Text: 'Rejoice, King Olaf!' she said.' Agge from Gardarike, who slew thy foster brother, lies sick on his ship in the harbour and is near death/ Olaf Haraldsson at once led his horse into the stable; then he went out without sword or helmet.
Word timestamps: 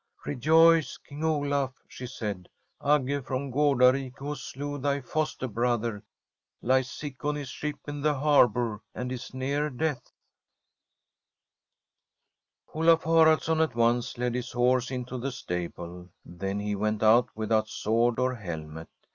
'Rejoice, 0.25 0.97
King 0.97 1.23
Olaf!' 1.23 1.75
she 1.87 2.07
said.' 2.07 2.49
Agge 2.83 3.23
from 3.23 3.51
Gardarike, 3.51 4.17
who 4.17 4.33
slew 4.33 4.79
thy 4.79 4.99
foster 4.99 5.47
brother, 5.47 6.01
lies 6.59 6.89
sick 6.89 7.23
on 7.23 7.35
his 7.35 7.49
ship 7.49 7.77
in 7.87 8.01
the 8.01 8.15
harbour 8.15 8.81
and 8.95 9.11
is 9.11 9.31
near 9.35 9.69
death/ 9.69 10.11
Olaf 12.73 13.03
Haraldsson 13.03 13.61
at 13.61 13.75
once 13.75 14.17
led 14.17 14.33
his 14.33 14.53
horse 14.53 14.89
into 14.89 15.19
the 15.19 15.31
stable; 15.31 16.09
then 16.25 16.59
he 16.59 16.75
went 16.75 17.03
out 17.03 17.29
without 17.35 17.67
sword 17.67 18.17
or 18.17 18.33
helmet. 18.33 18.89